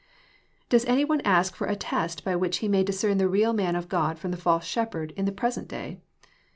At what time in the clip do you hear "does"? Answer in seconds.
0.67-0.83